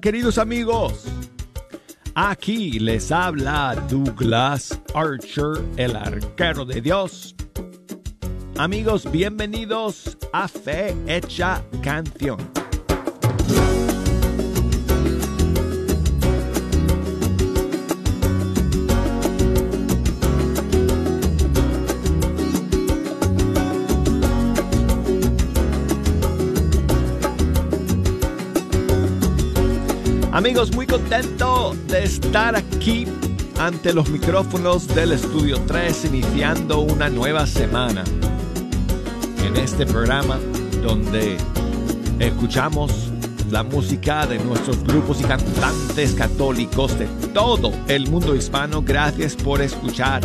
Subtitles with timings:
[0.00, 1.04] Queridos amigos.
[2.14, 7.34] Aquí les habla Douglas Archer, el arquero de Dios.
[8.56, 12.63] Amigos, bienvenidos a Fe Hecha Canción.
[30.44, 33.06] Amigos, muy contento de estar aquí
[33.58, 38.04] ante los micrófonos del Estudio 3 iniciando una nueva semana
[39.42, 40.38] en este programa
[40.82, 41.38] donde
[42.18, 43.10] escuchamos
[43.50, 48.82] la música de nuestros grupos y cantantes católicos de todo el mundo hispano.
[48.82, 50.20] Gracias por escuchar,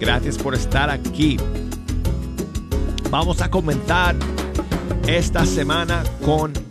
[0.00, 1.36] gracias por estar aquí.
[3.10, 4.16] Vamos a comenzar
[5.06, 6.69] esta semana con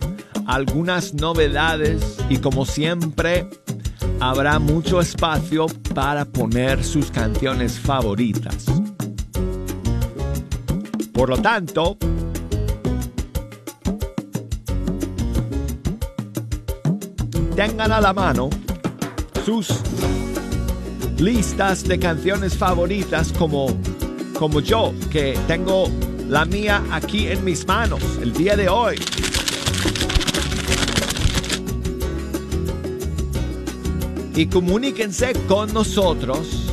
[0.50, 3.48] algunas novedades y como siempre
[4.18, 8.66] habrá mucho espacio para poner sus canciones favoritas.
[11.12, 11.96] Por lo tanto,
[17.54, 18.50] tengan a la mano
[19.44, 19.68] sus
[21.16, 23.68] listas de canciones favoritas como,
[24.36, 25.88] como yo, que tengo
[26.28, 28.96] la mía aquí en mis manos el día de hoy.
[34.40, 36.72] Y comuníquense con nosotros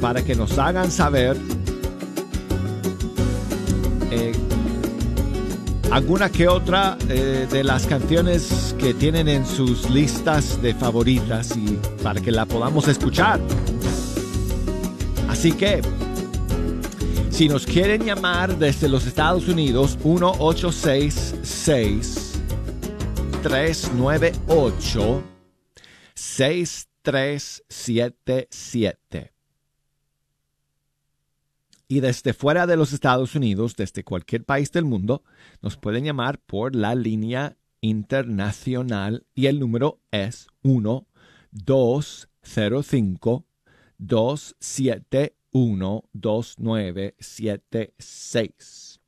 [0.00, 1.36] para que nos hagan saber
[4.12, 4.30] eh,
[5.90, 11.76] alguna que otra eh, de las canciones que tienen en sus listas de favoritas y
[12.04, 13.40] para que la podamos escuchar.
[15.28, 15.82] Así que,
[17.30, 22.28] si nos quieren llamar desde los Estados Unidos, 1866
[23.42, 25.31] 398
[26.32, 29.32] 6377.
[31.88, 35.22] Y desde fuera de los Estados Unidos, desde cualquier país del mundo,
[35.60, 41.06] nos pueden llamar por la línea internacional y el número es 1
[41.50, 43.44] 205
[43.98, 49.00] 271 2976.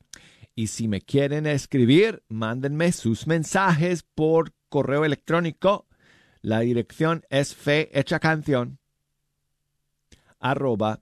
[0.53, 5.87] Y si me quieren escribir, mándenme sus mensajes por correo electrónico
[6.45, 7.89] la dirección es fe
[8.21, 8.77] canción
[10.39, 11.01] arroba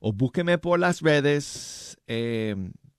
[0.00, 1.96] o búsqueme por las redes.
[2.06, 2.54] Eh,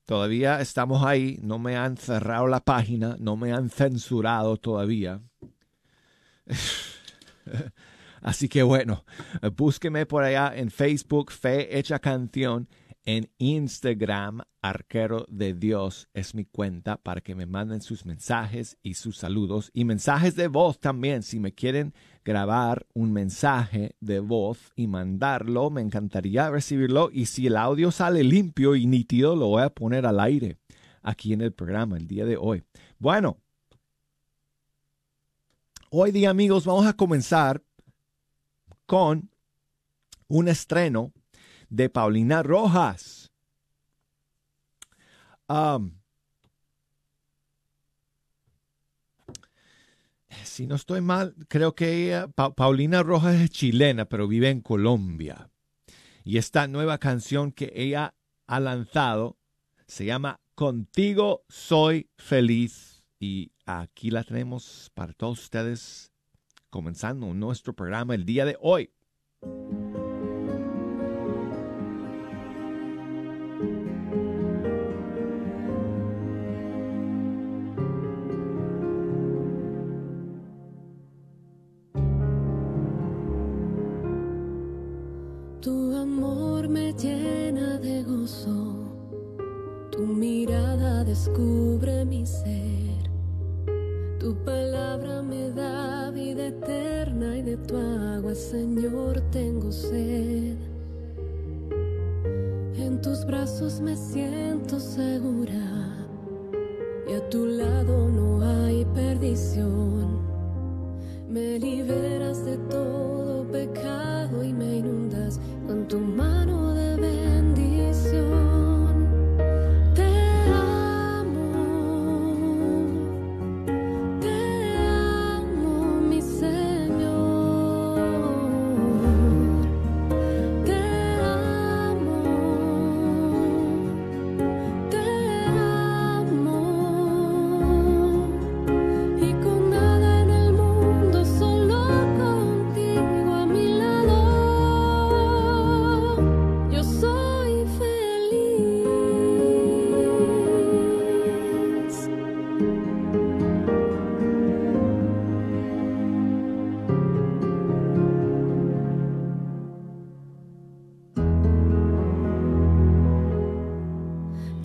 [0.06, 1.38] todavía estamos ahí.
[1.44, 3.16] No me han cerrado la página.
[3.20, 5.22] No me han censurado todavía.
[8.22, 9.06] Así que bueno,
[9.56, 12.68] búsqueme por allá en Facebook, Fe Canción
[13.06, 18.96] en Instagram, Arquero de Dios es mi cuenta para que me manden sus mensajes y
[18.96, 21.24] sus saludos y mensajes de voz también.
[21.24, 21.94] Si me quieren
[22.26, 27.10] grabar un mensaje de voz y mandarlo, me encantaría recibirlo.
[27.12, 30.58] Y si el audio sale limpio y nítido, lo voy a poner al aire
[31.02, 32.64] aquí en el programa el día de hoy.
[33.00, 33.38] Bueno,
[35.90, 37.64] hoy día amigos vamos a comenzar
[38.86, 39.30] con
[40.28, 41.14] un estreno
[41.70, 43.32] de Paulina Rojas.
[50.44, 55.50] si no estoy mal, creo que Paulina Rojas es chilena, pero vive en Colombia.
[56.24, 58.14] Y esta nueva canción que ella
[58.46, 59.38] ha lanzado
[59.88, 63.04] se llama Contigo soy feliz.
[63.20, 66.12] Y aquí la tenemos para todos ustedes,
[66.70, 68.92] comenzando nuestro programa el día de hoy.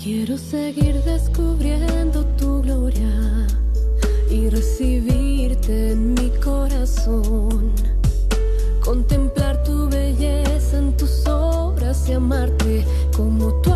[0.05, 3.47] Quiero seguir descubriendo tu gloria
[4.31, 7.73] y recibirte en mi corazón.
[8.85, 12.85] Contemplar tu belleza en tus obras y amarte
[13.17, 13.74] como tú.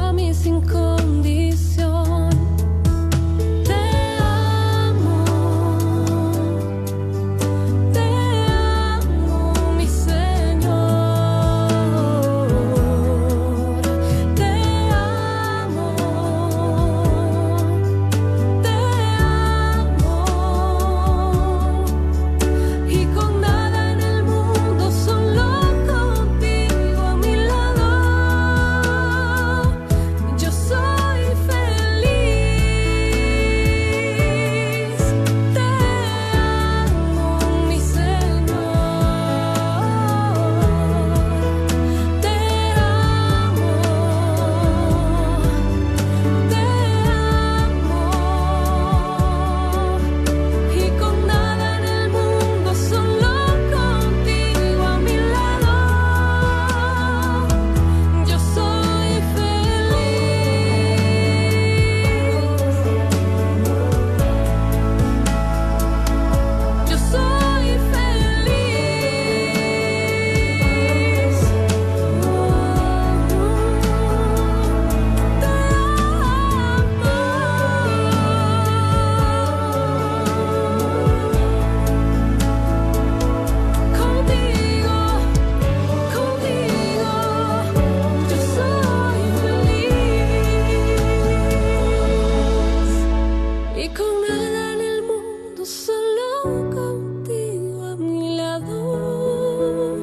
[93.80, 99.98] y con nada en el mundo solo contigo a mi lado.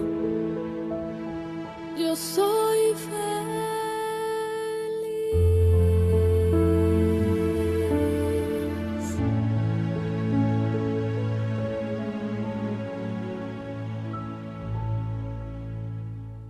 [1.97, 3.35] Yo soy feliz.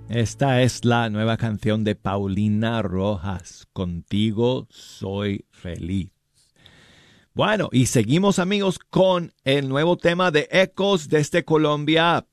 [0.10, 6.15] Esta es la nueva canción de Paulina Rojas, Contigo soy feliz.
[7.36, 12.26] Bueno, y seguimos amigos con el nuevo tema de Ecos desde Colombia.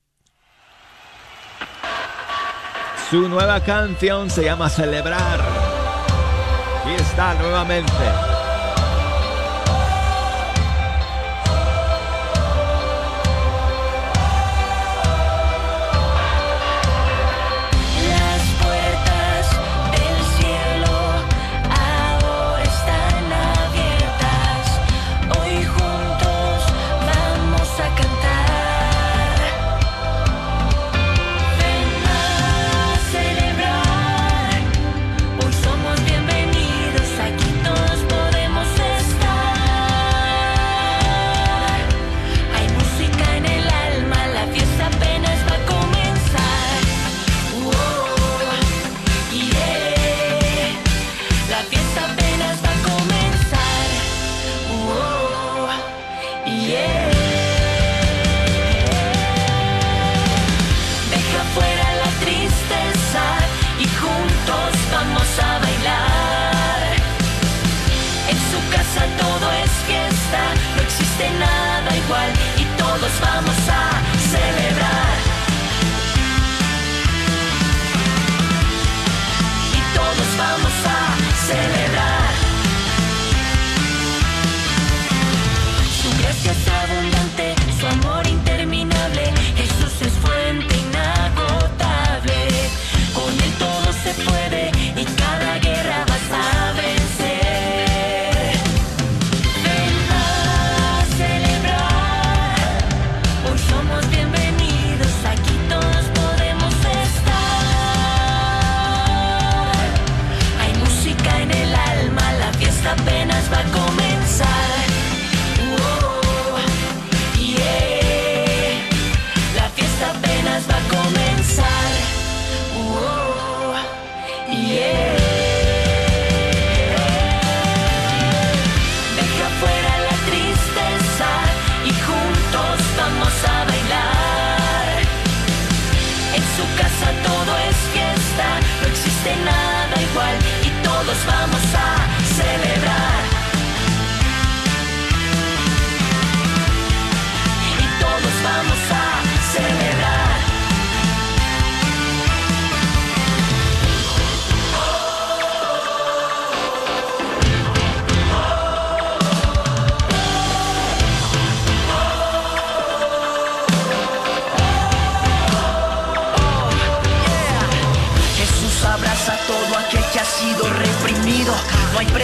[3.11, 5.41] Su nueva canción se llama Celebrar.
[6.89, 8.32] Y está nuevamente.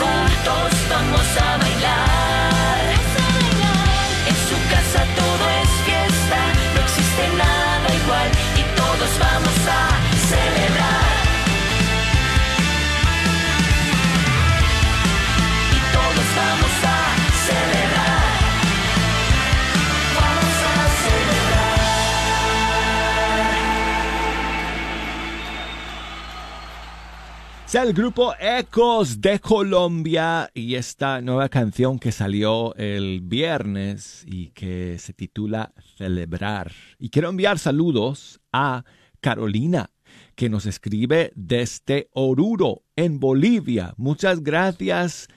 [0.00, 2.39] juntos vamos a bailar.
[27.94, 35.12] Grupo Ecos de Colombia y esta nueva canción que salió el viernes y que se
[35.12, 36.72] titula Celebrar.
[36.98, 38.84] Y quiero enviar saludos a
[39.20, 39.90] Carolina,
[40.34, 43.94] que nos escribe desde Oruro, en Bolivia.
[43.96, 45.28] Muchas gracias,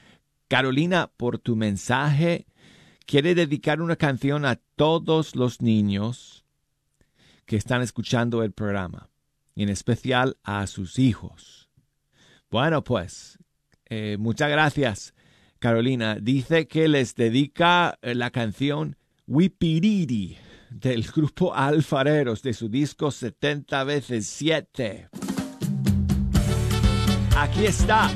[0.48, 2.48] Carolina, por tu mensaje.
[3.06, 6.46] Quiere dedicar una canción a todos los niños
[7.46, 9.10] que están escuchando el programa,
[9.54, 11.63] y en especial a sus hijos.
[12.54, 13.40] Bueno, pues,
[13.90, 15.16] eh, muchas gracias,
[15.58, 16.20] Carolina.
[16.22, 18.96] Dice que les dedica eh, la canción
[19.26, 20.38] Wipiriri
[20.70, 25.10] del grupo Alfareros de su disco 70 veces 7.
[27.36, 28.12] Aquí está.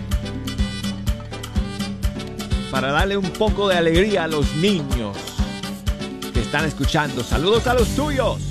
[2.70, 5.18] Para darle un poco de alegría a los niños
[6.32, 7.24] que están escuchando.
[7.24, 8.47] Saludos a los tuyos.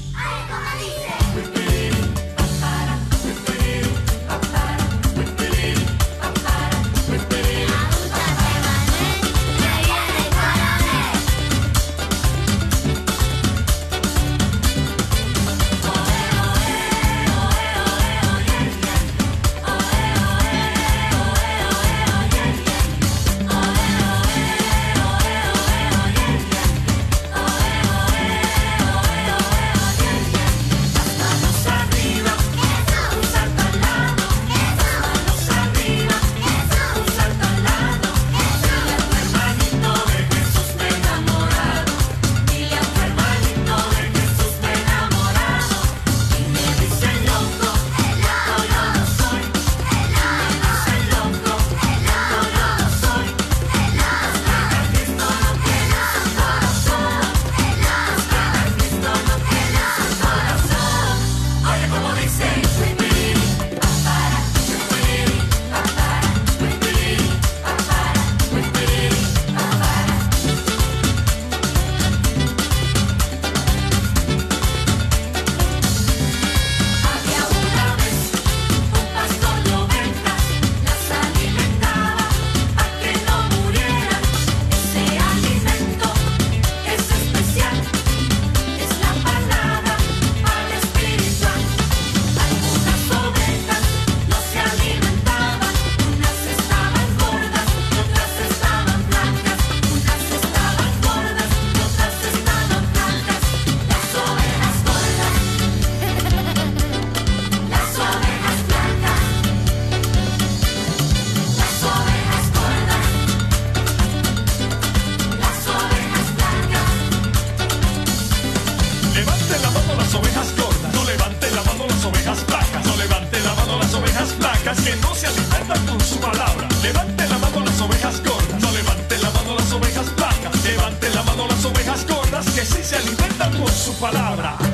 [133.87, 134.66] Su palabra.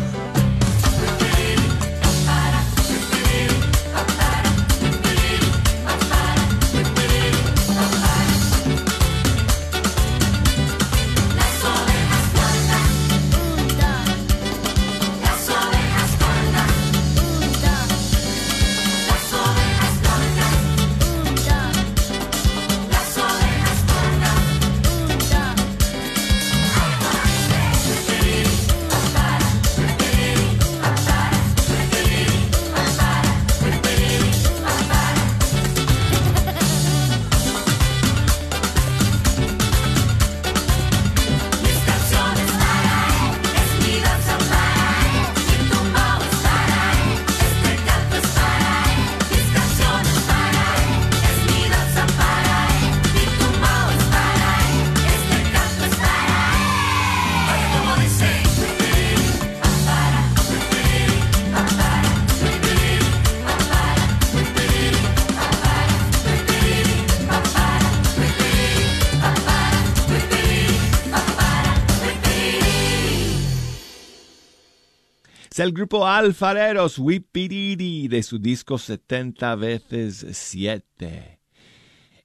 [75.62, 81.38] El grupo Alfareros Wipiriri de su disco 70 veces 7.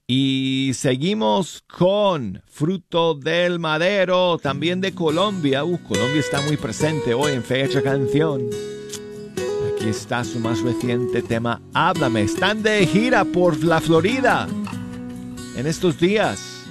[0.08, 5.64] Y seguimos con Fruto del Madero, también de Colombia.
[5.64, 8.42] Uh, Colombia está muy presente hoy en Fecha Canción.
[9.72, 12.24] Aquí está su más reciente tema, Háblame.
[12.24, 14.48] Están de gira por la Florida
[15.56, 16.64] en estos días.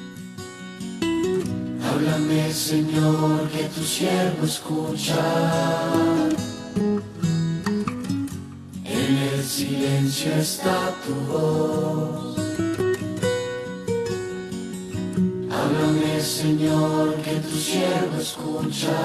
[1.81, 5.15] Háblame, Señor, que tu siervo escucha.
[9.09, 12.37] En el silencio está tu voz.
[15.49, 18.99] Háblame, Señor, que tu siervo escucha.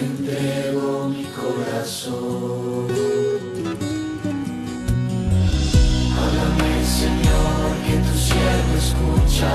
[0.00, 2.86] Entrego mi corazón.
[6.16, 9.52] Háblame, Señor, que tu siervo escucha.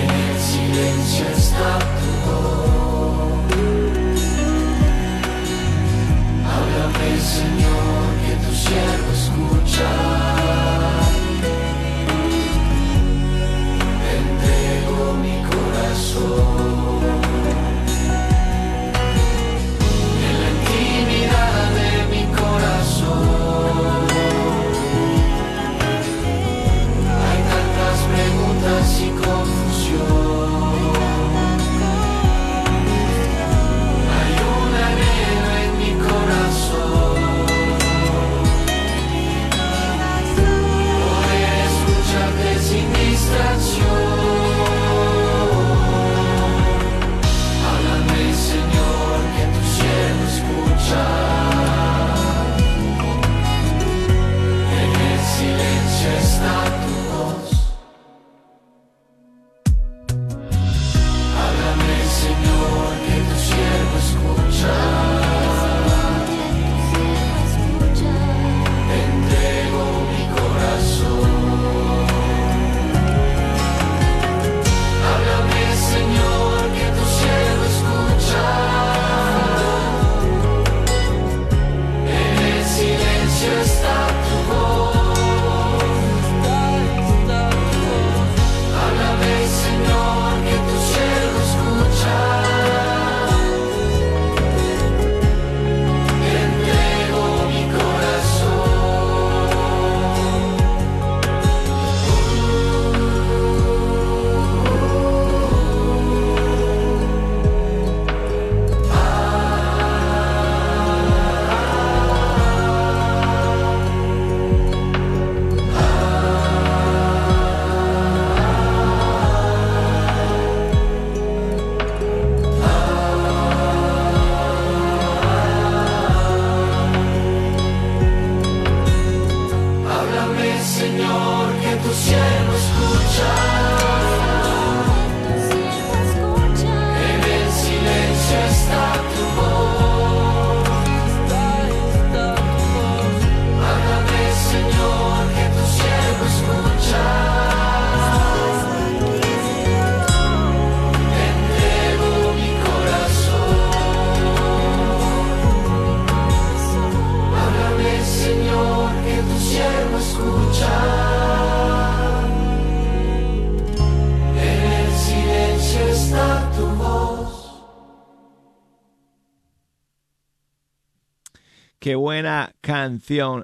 [0.00, 2.05] En el silencio está tu
[7.14, 10.15] Señor, que tu siervo escucha.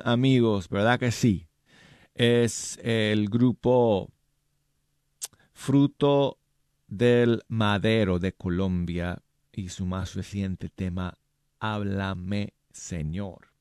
[0.05, 1.47] Amigos, ¿verdad que sí?
[2.15, 4.11] Es el grupo
[5.53, 6.39] Fruto
[6.89, 9.23] del Madero de Colombia
[9.53, 11.17] y su más reciente tema,
[11.61, 13.53] Háblame, Señor.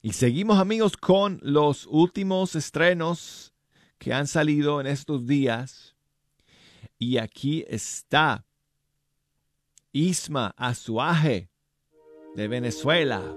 [0.00, 3.54] Y seguimos, amigos, con los últimos estrenos
[3.98, 5.94] que han salido en estos días.
[6.98, 8.44] Y aquí está
[9.92, 11.50] Isma Azuaje
[12.34, 13.36] de Venezuela.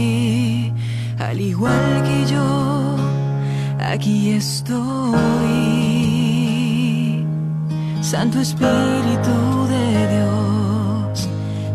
[8.01, 11.29] Santo Espíritu de Dios,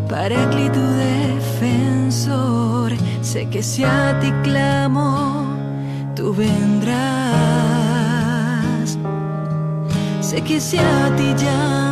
[0.09, 2.93] Paráclito defensor,
[3.23, 5.47] sé que si a ti clamo,
[6.15, 7.17] tú vendrás.
[10.21, 11.86] Sé que si a ti llamo,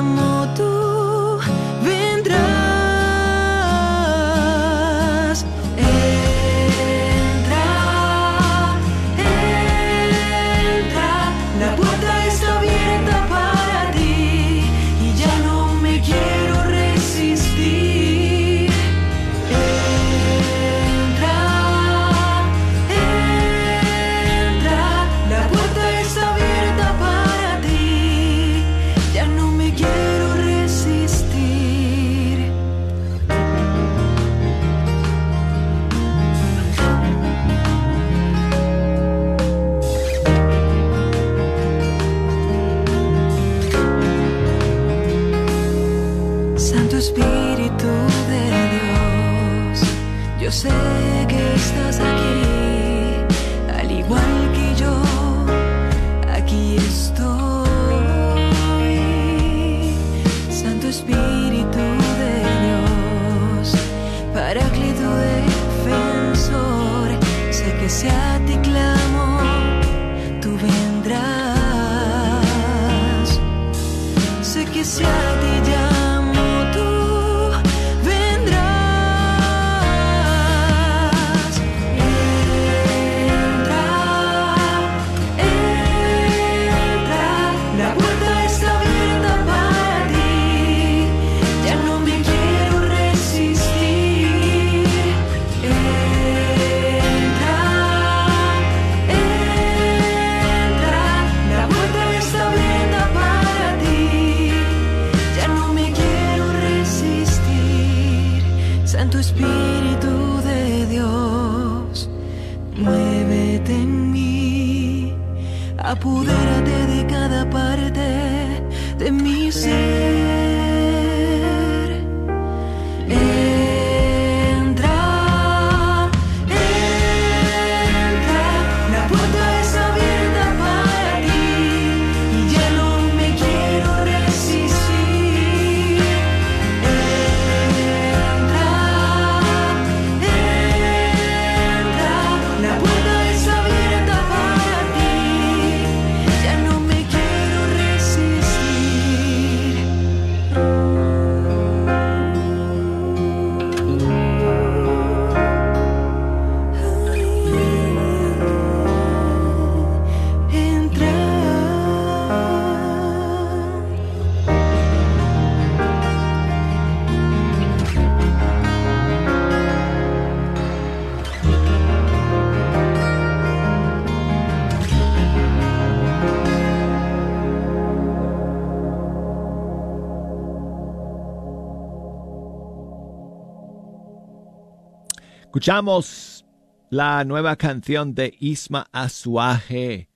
[185.54, 186.44] Escuchamos
[186.90, 190.08] la nueva canción de Isma Azuaje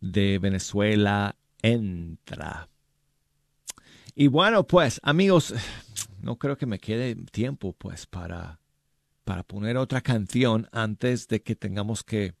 [0.00, 2.68] de Venezuela, Entra.
[4.14, 5.54] Y bueno, pues amigos,
[6.22, 8.60] no creo que me quede tiempo pues para,
[9.24, 12.34] para poner otra canción antes de que tengamos que,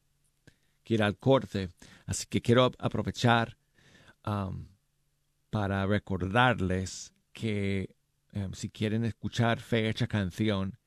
[0.84, 1.70] ir al corte.
[2.06, 3.56] Así que quiero aprovechar
[5.50, 7.92] para recordarles que
[8.34, 10.78] um, si quieren escuchar Fe Hecha Canción,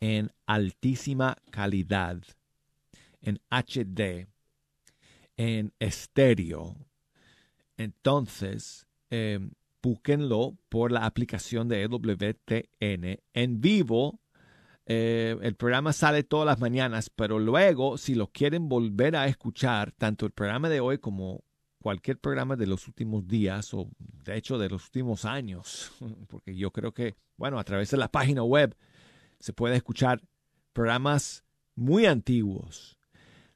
[0.00, 2.22] en altísima calidad,
[3.20, 4.28] en HD,
[5.36, 6.76] en estéreo.
[7.76, 9.38] Entonces, eh,
[9.82, 14.20] búsquenlo por la aplicación de EWTN en vivo.
[14.86, 19.92] Eh, el programa sale todas las mañanas, pero luego, si lo quieren volver a escuchar,
[19.92, 21.44] tanto el programa de hoy como
[21.80, 25.92] cualquier programa de los últimos días o de hecho de los últimos años,
[26.28, 28.74] porque yo creo que, bueno, a través de la página web
[29.40, 30.20] se puede escuchar
[30.72, 32.98] programas muy antiguos,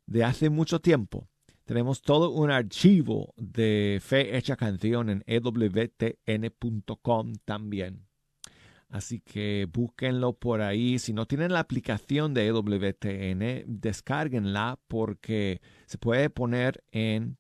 [0.06, 1.28] de hace mucho tiempo.
[1.64, 5.72] Tenemos todo un archivo de Fe Hecha Canción en ewtn.com
[7.44, 8.06] también.
[8.88, 10.98] Así que búsquenlo por ahí.
[10.98, 17.38] Si no tienen la aplicación de EWTN, descárguenla porque se puede poner en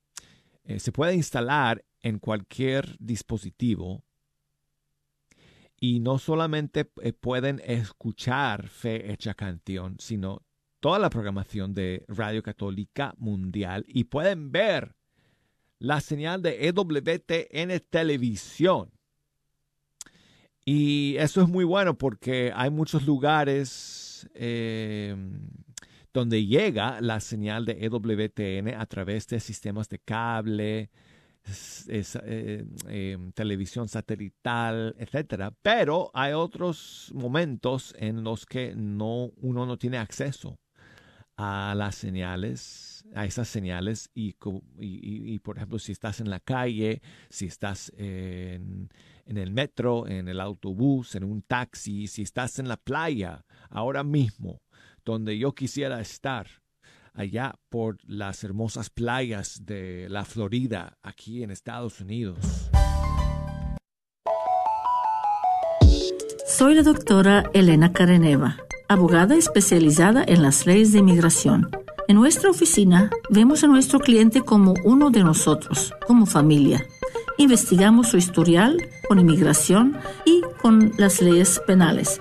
[0.64, 4.04] eh, se puede instalar en cualquier dispositivo
[5.82, 10.46] y no solamente eh, pueden escuchar Fe Hecha Canción, sino
[10.78, 14.94] toda la programación de Radio Católica Mundial y pueden ver
[15.80, 18.92] la señal de EWTN Televisión.
[20.64, 25.16] Y eso es muy bueno porque hay muchos lugares eh,
[26.14, 30.90] donde llega la señal de EWTN a través de sistemas de cable,
[31.88, 35.52] eh, em, televisión satelital, etcétera.
[35.62, 40.58] Pero hay otros momentos en los que no, uno no tiene acceso
[41.36, 44.34] a las señales, a esas señales y,
[45.40, 48.88] por ejemplo si estás en la calle, si estás en
[49.26, 54.60] el metro, en el autobús, en un taxi, si estás en la playa ahora mismo
[55.04, 56.61] donde yo quisiera estar,
[57.14, 62.38] allá por las hermosas playas de la Florida, aquí en Estados Unidos.
[66.46, 68.56] Soy la doctora Elena Careneva,
[68.88, 71.70] abogada especializada en las leyes de inmigración.
[72.08, 76.84] En nuestra oficina vemos a nuestro cliente como uno de nosotros, como familia.
[77.38, 78.76] Investigamos su historial
[79.08, 82.20] con inmigración y con las leyes penales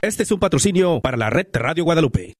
[0.00, 2.34] Este es un patrocinio para la red Radio Guadalupe.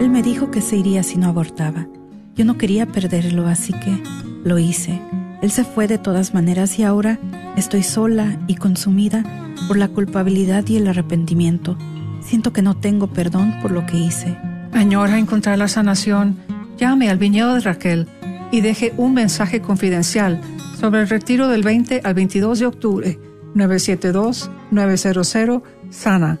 [0.00, 1.86] Él me dijo que se iría si no abortaba.
[2.34, 4.02] Yo no quería perderlo, así que
[4.42, 5.00] lo hice.
[5.42, 7.20] Él se fue de todas maneras y ahora
[7.56, 9.22] estoy sola y consumida
[9.68, 11.78] por la culpabilidad y el arrepentimiento.
[12.20, 14.36] Siento que no tengo perdón por lo que hice.
[14.72, 16.36] Añora encontrar la sanación.
[16.78, 18.08] Llame al viñedo de Raquel
[18.50, 20.40] y deje un mensaje confidencial
[20.80, 23.20] sobre el retiro del 20 al 22 de octubre.
[23.54, 26.40] 972-900 Sana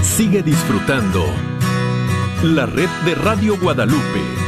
[0.00, 1.26] Sigue disfrutando
[2.42, 4.41] la red de Radio Guadalupe.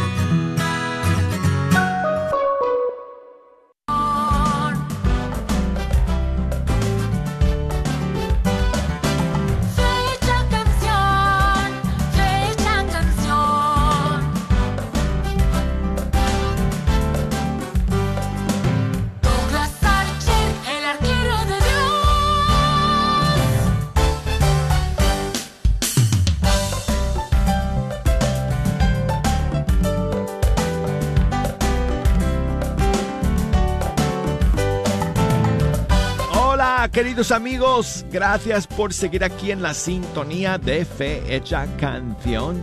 [37.31, 42.61] Amigos, gracias por seguir aquí en la sintonía de Fe Hecha Canción.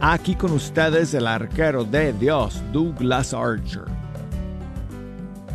[0.00, 3.84] Aquí con ustedes el arquero de Dios, Douglas Archer.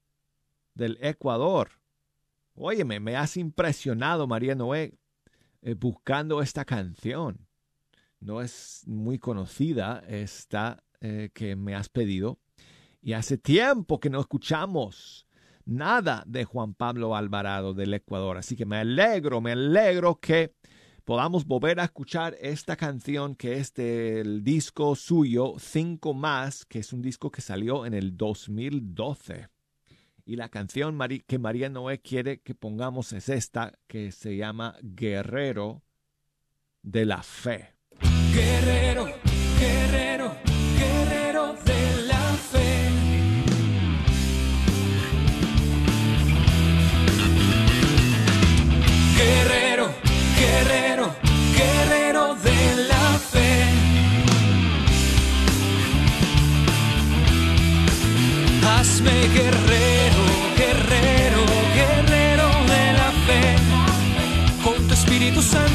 [0.74, 1.83] del Ecuador
[2.56, 4.94] Óyeme, me has impresionado, María Noé,
[5.62, 7.48] eh, buscando esta canción.
[8.20, 12.38] No es muy conocida esta eh, que me has pedido.
[13.02, 15.26] Y hace tiempo que no escuchamos
[15.64, 18.38] nada de Juan Pablo Alvarado del Ecuador.
[18.38, 20.54] Así que me alegro, me alegro que
[21.04, 26.92] podamos volver a escuchar esta canción que es del disco suyo, Cinco Más, que es
[26.92, 29.48] un disco que salió en el 2012.
[30.26, 35.82] Y la canción que María Noé quiere que pongamos es esta, que se llama Guerrero
[36.82, 37.74] de la Fe.
[38.32, 39.04] Guerrero,
[39.60, 40.34] guerrero,
[40.78, 42.88] guerrero de la fe.
[49.16, 49.90] Guerrero,
[50.38, 51.14] guerrero,
[51.54, 53.64] guerrero de la fe.
[58.66, 60.13] Hazme guerrero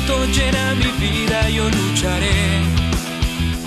[0.10, 2.64] Llena mi vida, yo lucharé.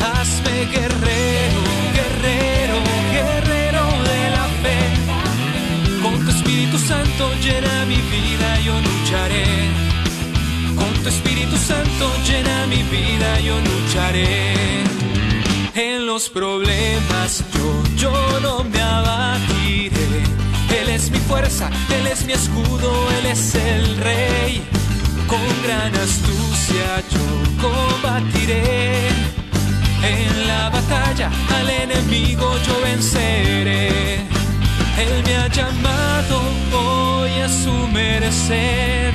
[0.00, 1.60] Hazme guerrero,
[1.94, 2.76] guerrero,
[3.12, 4.78] guerrero de la fe.
[6.02, 9.44] Con tu Espíritu Santo llena mi vida, yo lucharé.
[10.74, 14.54] Con tu Espíritu Santo llena mi vida, yo lucharé.
[15.74, 20.24] En los problemas yo, yo no me abatiré.
[20.80, 24.81] Él es mi fuerza, Él es mi escudo, Él es el rey
[25.32, 27.26] con gran astucia yo
[27.64, 29.08] combatiré.
[30.02, 34.16] En la batalla al enemigo yo venceré.
[35.02, 36.34] Él me ha llamado
[36.84, 39.14] hoy a su merced.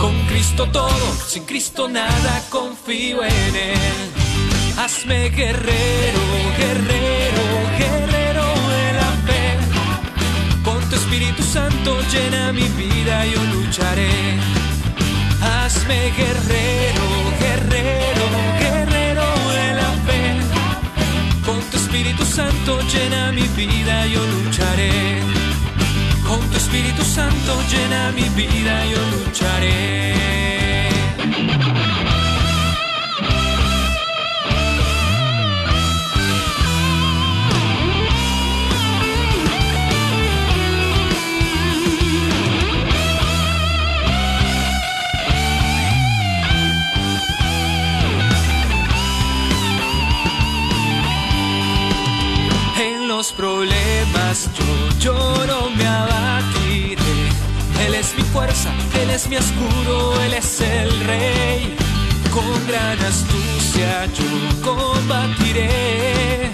[0.00, 3.98] Con Cristo todo, sin Cristo nada, confío en Él.
[4.78, 6.22] Hazme guerrero,
[6.60, 7.44] guerrero,
[7.80, 9.44] guerrero de la fe.
[10.62, 14.57] Con tu Espíritu Santo llena mi vida, yo lucharé
[15.88, 17.06] Hazme guerrero,
[17.40, 18.24] guerrero,
[18.60, 19.24] guerrero
[19.54, 20.20] de la fe.
[21.46, 25.22] Con tu Espíritu Santo llena mi vida, yo lucharé.
[26.28, 30.14] Con tu Espíritu Santo llena mi vida, yo lucharé.
[53.32, 56.98] Problemas yo, yo no me abatiré.
[57.86, 58.70] Él es mi fuerza,
[59.00, 61.76] Él es mi escudo, Él es el rey.
[62.32, 66.44] Con gran astucia yo combatiré.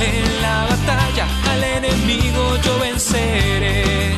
[0.00, 4.12] En la batalla al enemigo yo venceré.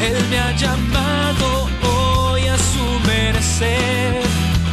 [0.00, 4.22] Él me ha llamado hoy a su merced.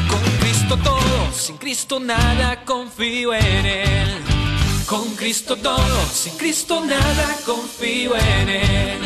[0.07, 4.38] Con Cristo todo, sin Cristo nada, confío en Él.
[4.89, 8.99] Con Cristo todo, sin Cristo nada, confío en Él.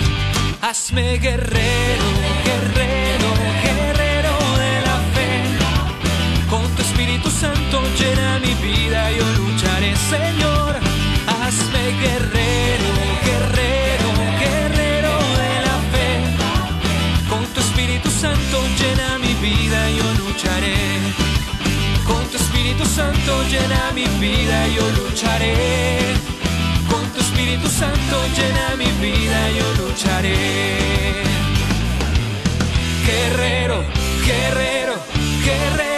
[0.62, 2.06] Hazme guerrero,
[2.46, 3.30] guerrero,
[3.66, 6.50] guerrero de la fe.
[6.50, 10.80] Con tu Espíritu Santo llena mi vida, yo lucharé, Señor.
[11.28, 12.90] Hazme guerrero,
[13.26, 14.10] guerrero,
[14.40, 17.28] guerrero de la fe.
[17.28, 18.94] Con tu Espíritu Santo llena
[23.50, 25.98] llena mi vida, yo lucharé.
[26.90, 30.36] Con tu Espíritu Santo llena mi vida, yo lucharé.
[33.06, 33.84] Guerrero,
[34.26, 34.96] guerrero,
[35.44, 35.93] guerrero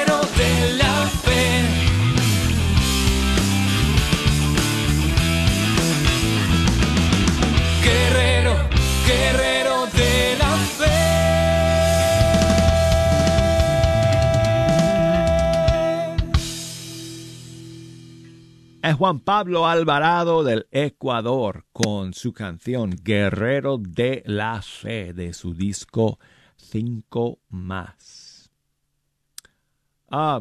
[18.86, 25.56] Es Juan Pablo Alvarado del Ecuador con su canción Guerrero de la Fe de su
[25.56, 26.20] disco
[26.58, 28.52] 5 más.
[30.08, 30.40] Ah,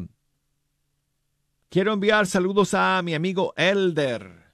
[1.71, 4.53] quiero enviar saludos a mi amigo Elder.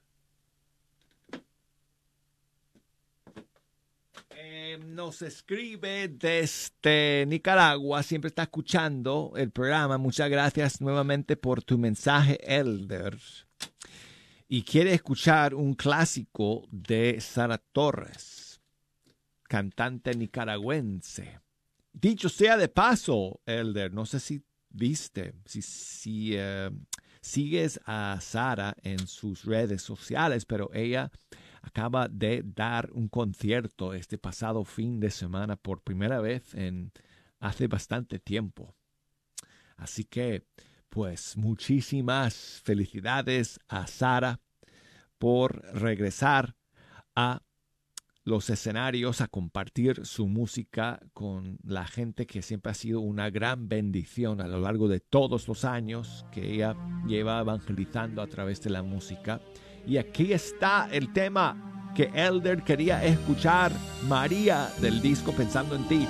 [4.30, 9.98] Eh, nos escribe desde Nicaragua, siempre está escuchando el programa.
[9.98, 13.18] Muchas gracias nuevamente por tu mensaje, Elder
[14.52, 18.60] y quiere escuchar un clásico de Sara Torres,
[19.44, 21.38] cantante nicaragüense.
[21.92, 26.68] Dicho sea de paso, Elder, no sé si viste, si, si eh,
[27.20, 31.12] sigues a Sara en sus redes sociales, pero ella
[31.62, 36.90] acaba de dar un concierto este pasado fin de semana por primera vez en
[37.38, 38.74] hace bastante tiempo.
[39.76, 40.44] Así que
[40.90, 44.40] pues muchísimas felicidades a Sara
[45.18, 46.56] por regresar
[47.14, 47.42] a
[48.24, 53.68] los escenarios a compartir su música con la gente que siempre ha sido una gran
[53.68, 56.76] bendición a lo largo de todos los años que ella
[57.06, 59.40] lleva evangelizando a través de la música.
[59.86, 63.72] Y aquí está el tema que Elder quería escuchar,
[64.06, 66.06] María del disco Pensando en ti.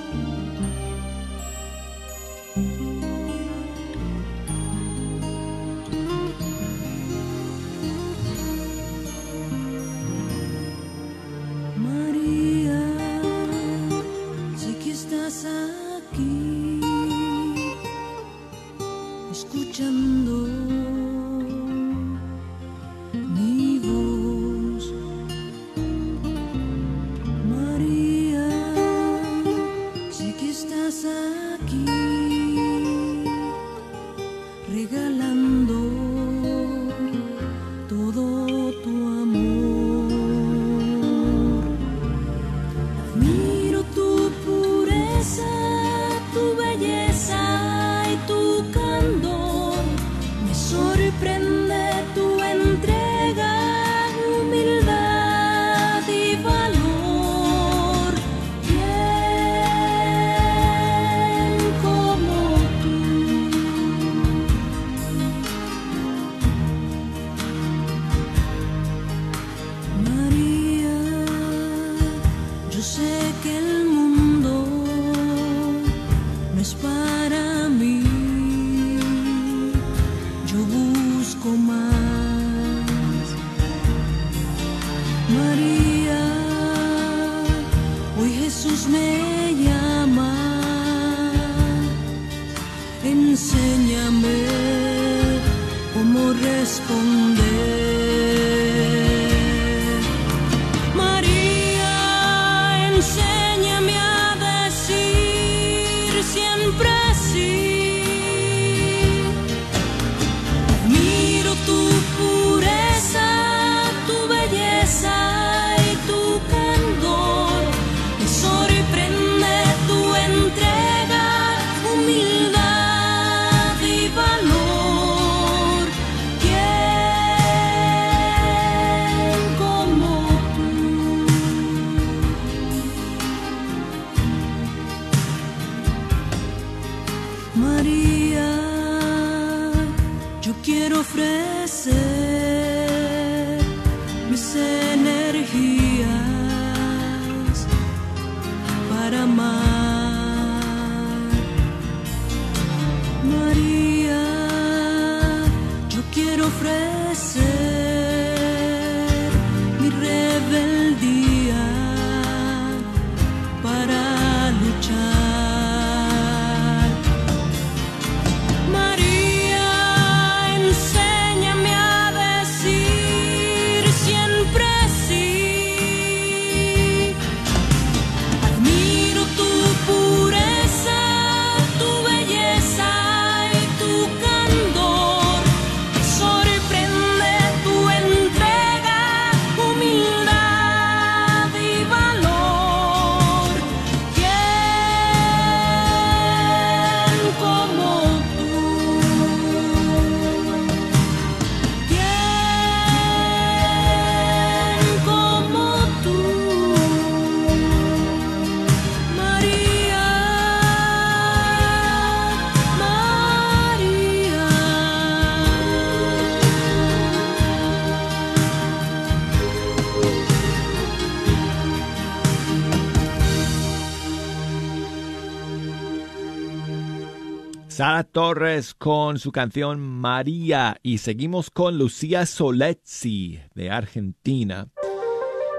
[227.81, 234.69] Sara Torres con su canción María y seguimos con Lucía Soletzi de Argentina.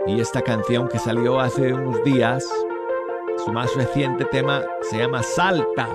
[0.06, 2.46] Y esta canción que salió hace unos días,
[3.44, 5.90] su más reciente tema se llama Salta.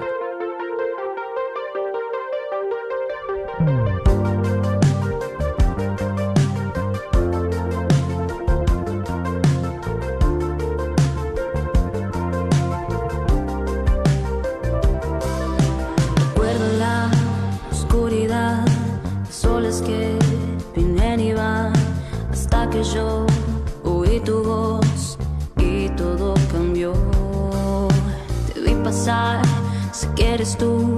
[30.37, 30.95] eres tú,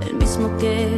[0.00, 0.92] el mismo que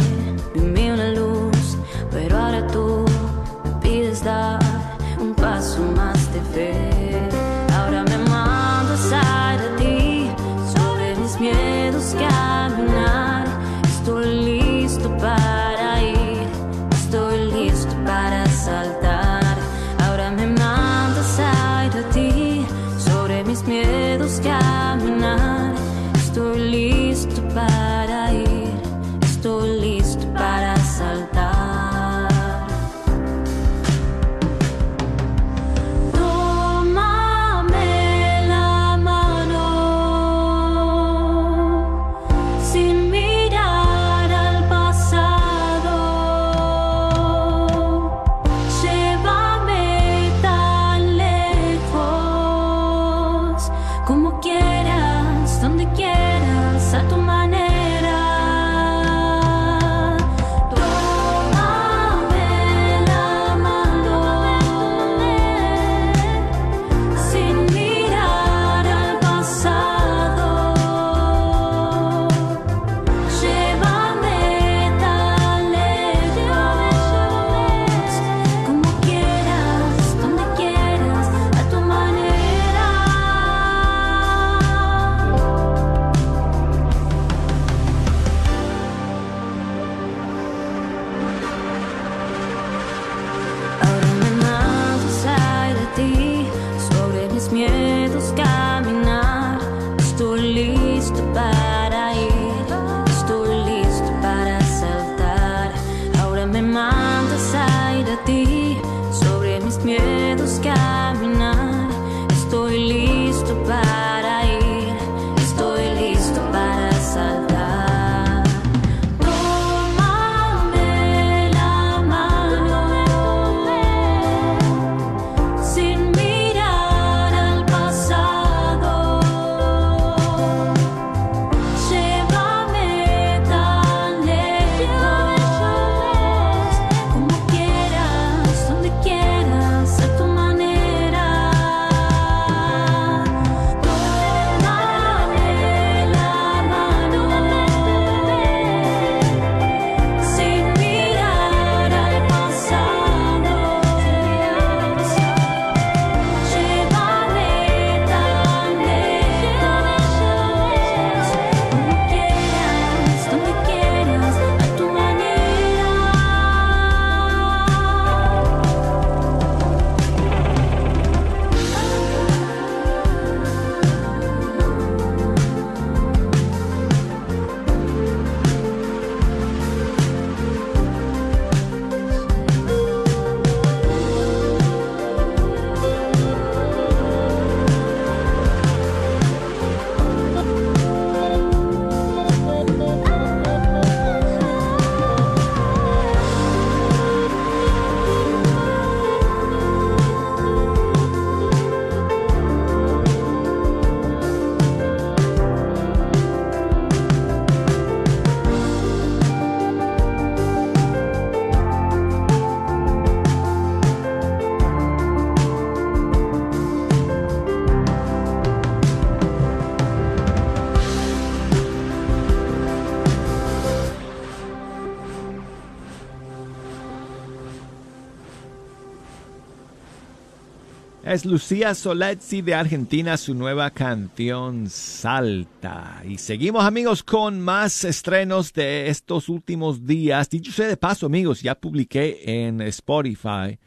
[231.14, 236.02] Es Lucía Soletzi de Argentina, su nueva canción Salta.
[236.04, 240.28] Y seguimos amigos con más estrenos de estos últimos días.
[240.28, 243.60] Dicho sea de paso amigos, ya publiqué en Spotify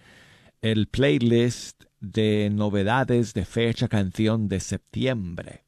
[0.61, 5.63] el playlist de novedades de fecha canción de septiembre.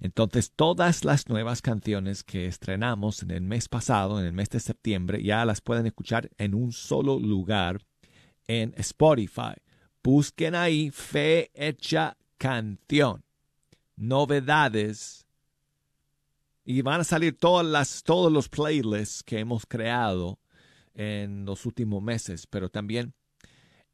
[0.00, 4.60] Entonces todas las nuevas canciones que estrenamos en el mes pasado, en el mes de
[4.60, 7.80] septiembre, ya las pueden escuchar en un solo lugar
[8.46, 9.54] en Spotify.
[10.02, 13.24] Busquen ahí Fe Hecha Canción.
[13.96, 15.26] Novedades.
[16.64, 20.38] Y van a salir todas las, todos los playlists que hemos creado
[20.94, 23.14] en los últimos meses, pero también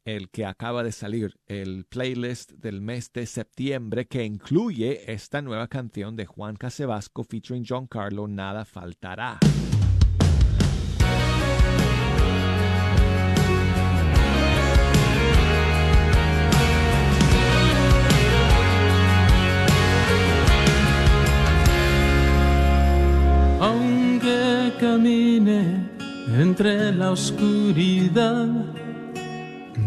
[0.03, 5.67] el que acaba de salir, el playlist del mes de septiembre que incluye esta nueva
[5.67, 9.39] canción de Juan Casebasco featuring John Carlo, Nada Faltará.
[23.59, 25.89] Aunque camine
[26.39, 28.47] entre la oscuridad,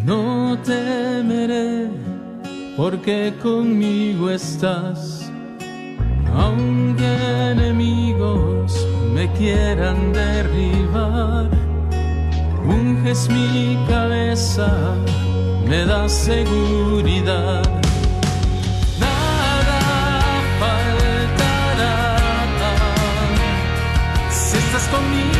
[0.05, 1.89] no temeré,
[2.77, 5.31] porque conmigo estás.
[6.35, 11.49] Aunque enemigos me quieran derribar,
[12.63, 14.69] unges mi cabeza,
[15.67, 17.82] me das seguridad.
[24.75, 25.32] Estás conmigo,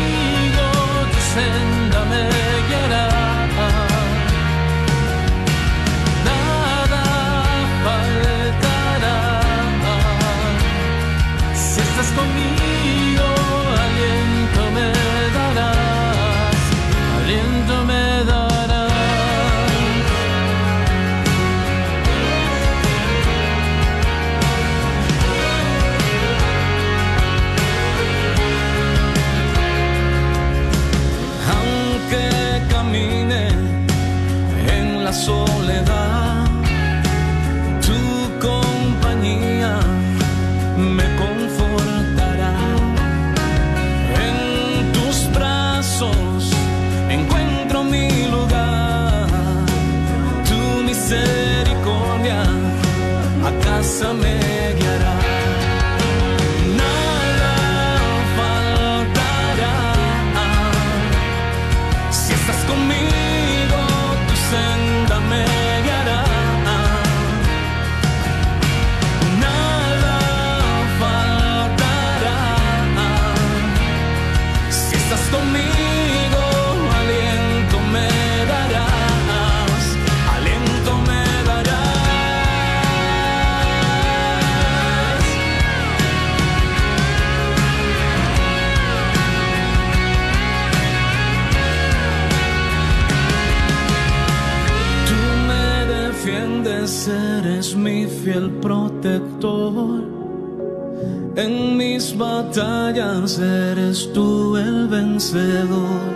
[103.23, 106.11] eres tú el vencedor.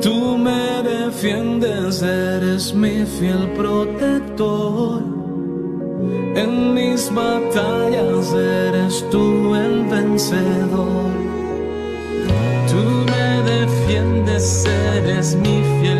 [0.00, 5.02] Tú me defiendes, eres mi fiel protector.
[6.36, 11.10] En mis batallas eres tú el vencedor.
[12.70, 15.97] Tú me defiendes, eres mi fiel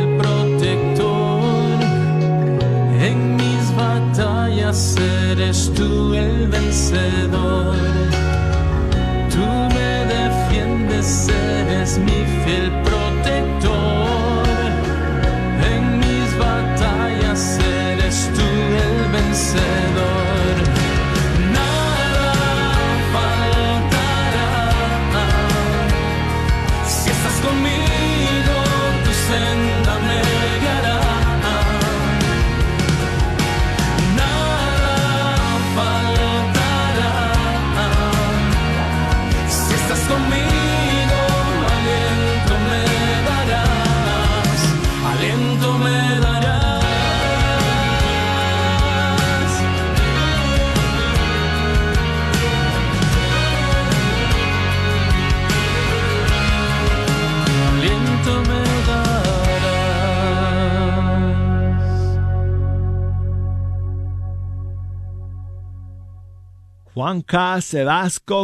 [66.98, 67.60] Juan K.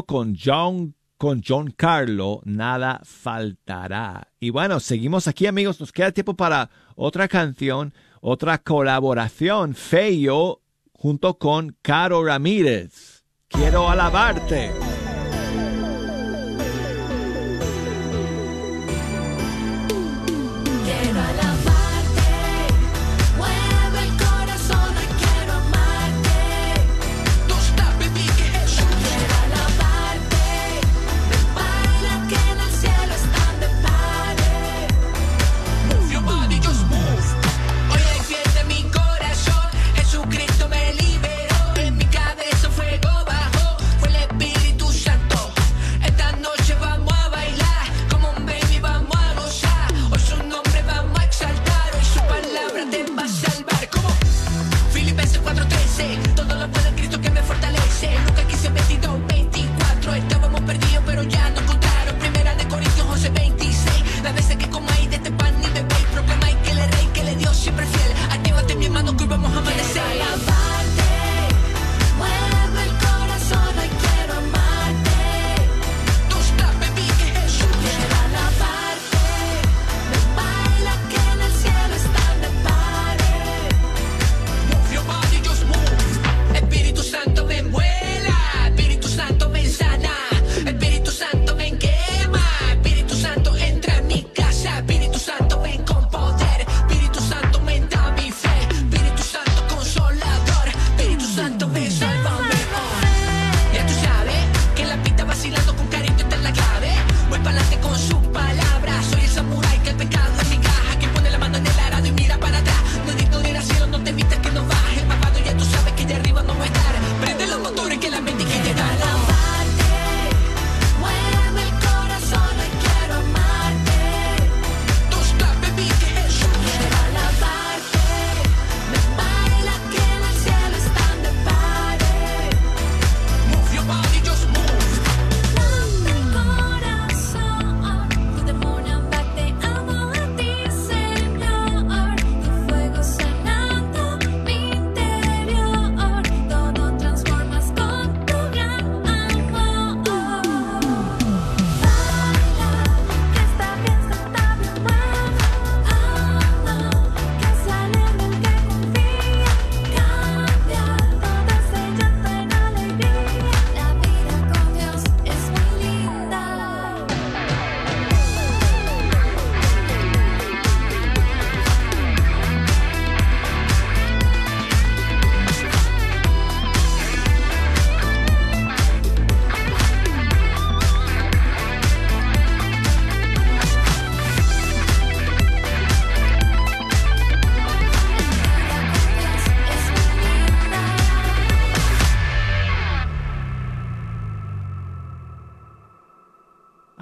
[0.07, 4.29] Con John, con John Carlo, nada faltará.
[4.39, 10.61] Y bueno, seguimos aquí amigos, nos queda tiempo para otra canción, otra colaboración, Feyo,
[10.93, 13.25] junto con Caro Ramírez.
[13.49, 14.71] Quiero alabarte.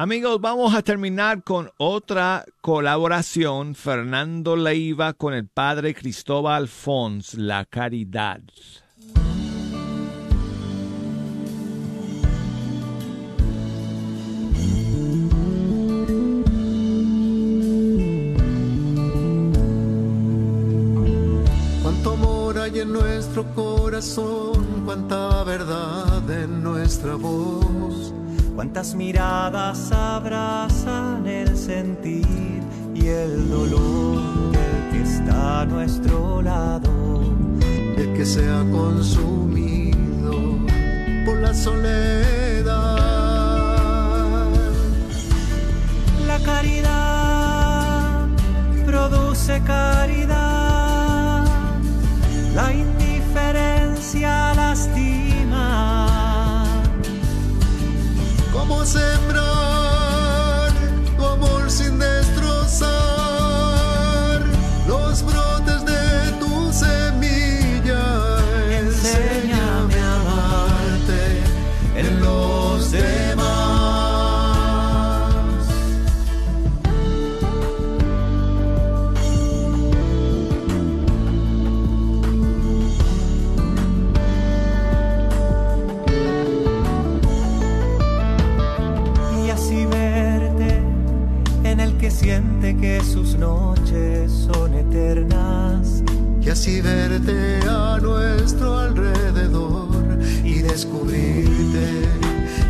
[0.02, 3.76] Amigos, vamos a terminar con otra colaboración.
[3.76, 8.40] Fernando Leiva con el padre Cristóbal Fons, La Caridad.
[21.80, 28.12] Cuánto amor hay en nuestro corazón, cuánta verdad en nuestra voz
[28.54, 32.60] Cuántas miradas abrazan el sentir
[32.94, 37.20] y el dolor del que está a nuestro lado,
[37.96, 40.32] del que se ha consumido
[41.24, 42.12] por la soledad.
[46.26, 48.28] La caridad
[48.84, 50.31] produce caridad,
[58.84, 59.31] cómo
[96.62, 99.88] Así verte a nuestro alrededor
[100.44, 102.08] y descubrirte,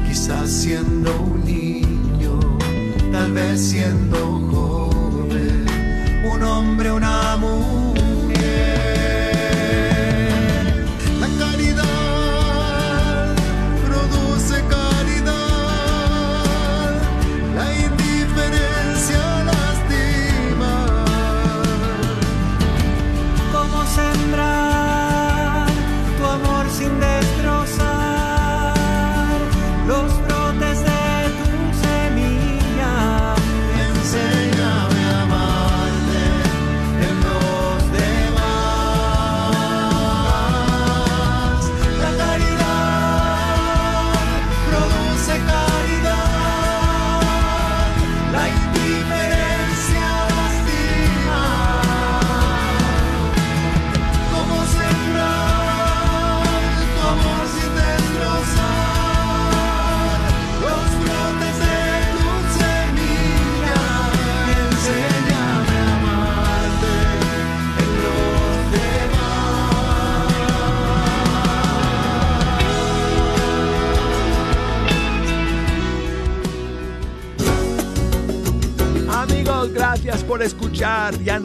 [0.08, 2.40] quizás siendo un niño,
[3.12, 4.21] tal vez siendo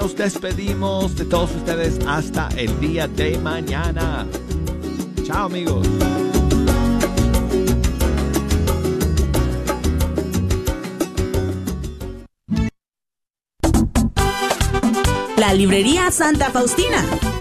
[0.08, 4.26] nos despedimos de todos ustedes hasta el día de mañana.
[5.26, 5.86] Chao amigos.
[15.36, 17.04] La librería Santa Faustina.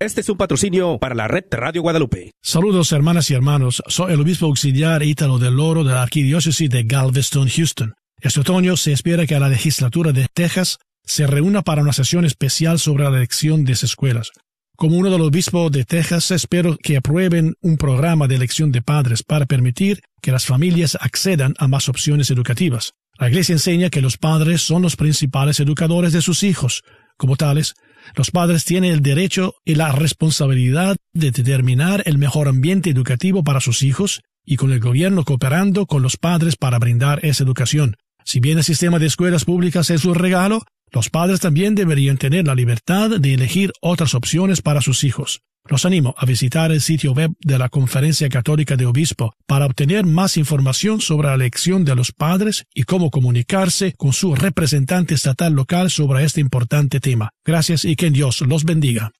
[0.00, 2.30] Este es un patrocinio para la red Radio Guadalupe.
[2.40, 6.84] Saludos hermanas y hermanos, soy el obispo auxiliar Ítalo del Oro de la Arquidiócesis de
[6.84, 7.94] Galveston, Houston.
[8.20, 12.78] Este otoño se espera que la legislatura de Texas se reúna para una sesión especial
[12.78, 14.30] sobre la elección de escuelas.
[14.76, 18.82] Como uno de los obispos de Texas, espero que aprueben un programa de elección de
[18.82, 22.92] padres para permitir que las familias accedan a más opciones educativas.
[23.18, 26.84] La Iglesia enseña que los padres son los principales educadores de sus hijos.
[27.16, 27.74] Como tales,
[28.14, 33.60] los padres tienen el derecho y la responsabilidad de determinar el mejor ambiente educativo para
[33.60, 37.96] sus hijos y con el gobierno cooperando con los padres para brindar esa educación.
[38.24, 40.62] Si bien el sistema de escuelas públicas es un regalo,
[40.92, 45.42] Los padres también deberían tener la libertad de elegir otras opciones para sus hijos.
[45.68, 50.06] Los animo a visitar el sitio web de la Conferencia Católica de Obispo para obtener
[50.06, 55.52] más información sobre la elección de los padres y cómo comunicarse con su representante estatal
[55.52, 57.30] local sobre este importante tema.
[57.44, 59.12] Gracias y que Dios los bendiga.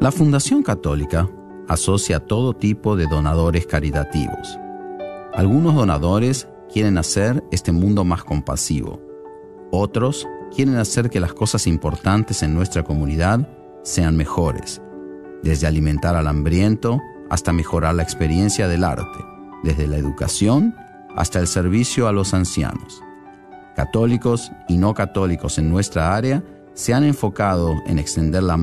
[0.00, 1.30] La Fundación Católica
[1.66, 4.58] asocia todo tipo de donadores caritativos.
[5.32, 9.00] Algunos donadores quieren hacer este mundo más compasivo.
[9.70, 13.48] Otros quieren hacer que las cosas importantes en nuestra comunidad
[13.84, 14.82] sean mejores,
[15.44, 17.00] desde alimentar al hambriento
[17.30, 19.24] hasta mejorar la experiencia del arte,
[19.62, 20.74] desde la educación
[21.14, 23.00] hasta el servicio a los ancianos.
[23.76, 28.62] Católicos y no católicos en nuestra área se han enfocado en extender la mano